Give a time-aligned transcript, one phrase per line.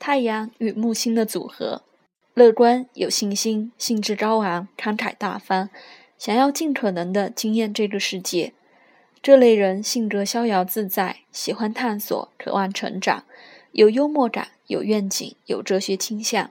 [0.00, 1.82] 太阳与木星的组合，
[2.32, 5.68] 乐观、有信心、兴致高昂、慷慨大方，
[6.16, 8.54] 想要尽可能的惊艳这个世界。
[9.22, 13.24] 这类人性格逍遥自在，喜欢探索，渴望成长，
[13.72, 16.50] 有幽默感，有愿景，有哲学倾向。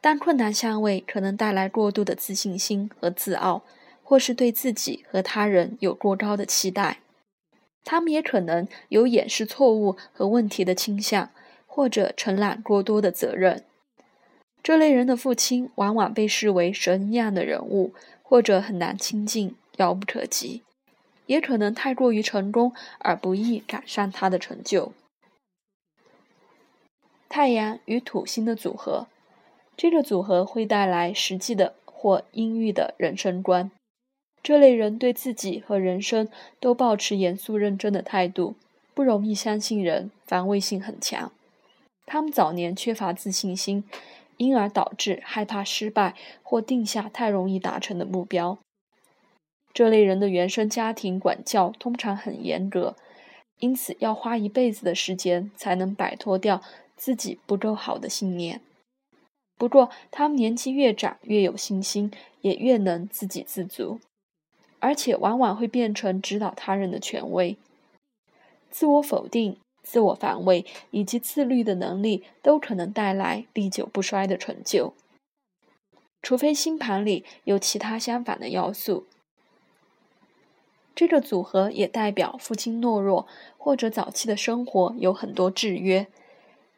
[0.00, 3.62] 但困难相位可能带来过度的自信心和自傲，
[4.02, 7.00] 或是对自己和他人有过高的期待。
[7.84, 11.28] 他们也可能有掩饰错误和问题的倾向。
[11.76, 13.62] 或者承揽过多的责任，
[14.62, 20.62] 这类人的父亲往往被视为神一样的人物，或者很难亲近，遥不可及，
[21.26, 24.94] 也可能太过于成功而不易赶上他的成就。
[27.28, 29.06] 太阳与土星的组合，
[29.76, 33.70] 这个组合会带来实际的或阴郁的人生观。
[34.42, 36.26] 这类人对自己和人生
[36.58, 38.54] 都保持严肃认真的态度，
[38.94, 41.30] 不容易相信人，防卫性很强。
[42.06, 43.84] 他们早年缺乏自信心，
[44.36, 48.58] 因而导致害怕失败或定下太容易达成的目标。
[49.74, 52.96] 这类人的原生家庭管教通常很严格，
[53.58, 56.62] 因此要花一辈子的时间才能摆脱掉
[56.96, 58.62] 自己不够好的信念。
[59.58, 62.10] 不过，他们年纪越长越有信心，
[62.40, 64.00] 也越能自给自足，
[64.78, 67.56] 而且往往会变成指导他人的权威。
[68.70, 69.58] 自我否定。
[69.86, 74.94] 自我防卫以及自律的能力都可能带来历久不衰的成就，
[76.20, 79.06] 除非星盘里有其他相反的要素。
[80.92, 86.08] 这个组合也代表父亲懦弱，或者早期的生活有很多制约，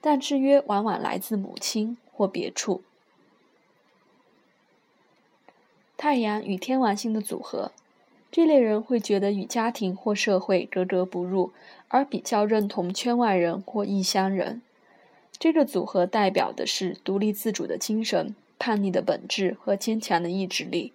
[0.02, 2.82] 但制约往往来自母亲或别处。
[5.96, 7.72] 太阳与天王星的组合。
[8.30, 11.52] 这类人会觉得与家庭或社会格格不入，
[11.88, 14.60] 而比较认同圈外人或异乡人。
[15.38, 20.92] 这个组合代表的是独立自主的精神、叛逆的本质和坚强的意志力。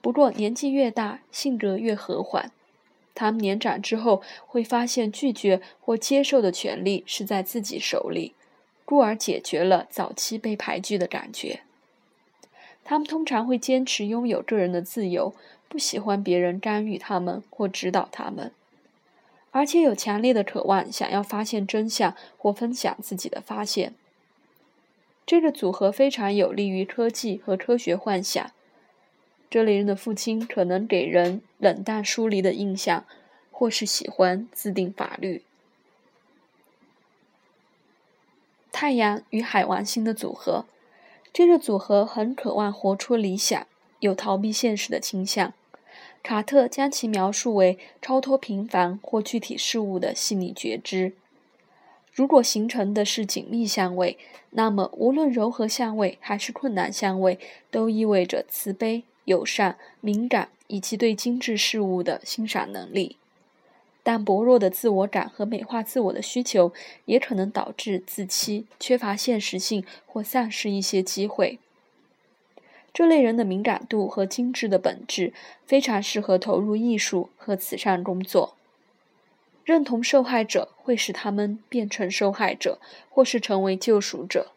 [0.00, 2.52] 不过，年纪越大，性格越和缓。
[3.14, 8.34] 他们年长之后会发现，拒绝或接受的权利是在自己手里，
[8.84, 11.62] 故而解决了早期被排拒的感觉。
[12.84, 15.34] 他们通常会坚持拥有个人的自由。
[15.68, 18.52] 不喜欢别人干预他们或指导他们，
[19.50, 23.94] 而且有强烈的渴望想要发现真相或分享自己的发现。
[25.26, 28.50] 这个组合非常有利于科技和科学幻想。
[29.50, 33.04] 这类人的父亲可能给人冷淡疏离的印象，
[33.50, 35.42] 或是喜欢自定法律。
[38.70, 40.64] 太阳与海王星的组合，
[41.32, 43.66] 这个组合很渴望活出理想，
[44.00, 45.52] 有逃避现实的倾向。
[46.22, 51.12] 卡特将其描述为超脱平凡或具体事物的细腻觉知。
[52.12, 54.18] 如果形成的是紧密相位，
[54.50, 57.38] 那么无论柔和相位还是困难相位，
[57.70, 63.16] 都意味着慈悲、友善、敏感以及对精致事物的欣赏能力。
[64.02, 66.72] 但薄弱的自我感和美化自我的需求，
[67.04, 71.58] 也可能导致自欺、缺乏现实性或丧失一些机会。
[72.92, 75.32] 这类人的敏感度和精致的本质
[75.66, 78.54] 非常适合投入艺术和慈善工作。
[79.64, 82.78] 认同受害者会使他们变成受害者，
[83.10, 84.52] 或是成为救赎者。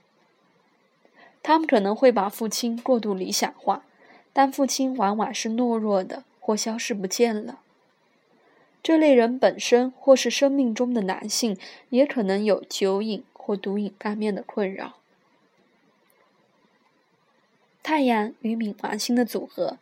[1.43, 3.83] 他们可能会把父亲过度理想化，
[4.31, 7.59] 但父亲往往是懦弱的或消失不见了。
[8.81, 11.57] 这类人本身或是生命中的男性
[11.89, 15.00] 也可能有酒瘾或毒瘾方面的困扰。
[17.83, 19.77] 太阳与冥王星的组合，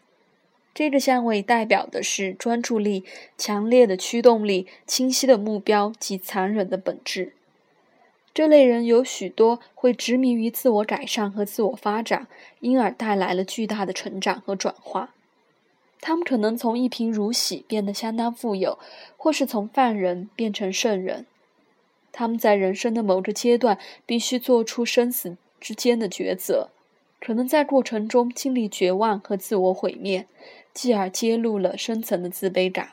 [0.73, 3.03] 这个相位代表的是专注力、
[3.37, 7.33] 强烈的驱动力、清晰的目标及残忍的本质。
[8.33, 12.27] 这类人有许多会执迷于自我改善和自我发展，
[12.61, 15.13] 因而带来了巨大的成长和转化。
[15.99, 18.79] 他们可能从一贫如洗变得相当富有，
[19.17, 21.25] 或是从犯人变成圣人。
[22.13, 26.69] 他们在人生的某个阶段必须做出生死之间的抉择。
[27.21, 30.25] 可能在过程中经历绝望和自我毁灭，
[30.73, 32.91] 继而揭露了深层的自卑感。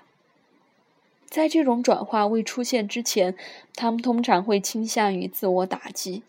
[1.28, 3.36] 在这种转化未出现之前，
[3.74, 6.22] 他们通常会倾向于自我打击，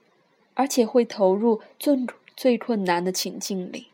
[0.53, 2.05] 而且会投入最
[2.35, 3.87] 最困难的情境里。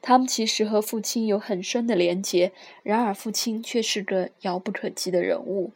[0.00, 2.52] 他们其实和父亲有很深的连结，
[2.82, 5.70] 然而父亲却是个遥不可及的人物。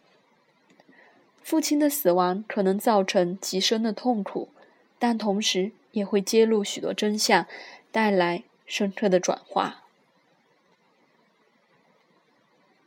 [1.42, 4.48] 父亲的死亡可能造成极深的痛苦，
[4.98, 5.72] 但同时。
[5.92, 7.46] 也会揭露许多真相，
[7.90, 9.84] 带来深刻的转化。